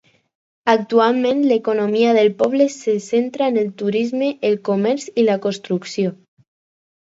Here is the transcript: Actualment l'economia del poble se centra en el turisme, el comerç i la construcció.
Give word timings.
Actualment 0.71 1.43
l'economia 1.51 2.15
del 2.19 2.31
poble 2.41 2.67
se 2.77 2.97
centra 3.09 3.53
en 3.55 3.61
el 3.67 3.69
turisme, 3.85 4.33
el 4.53 4.61
comerç 4.73 5.09
i 5.25 5.31
la 5.33 5.41
construcció. 5.49 6.19